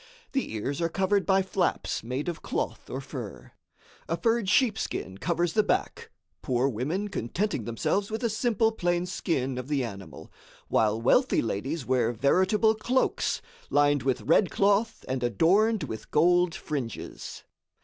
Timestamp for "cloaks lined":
12.73-14.01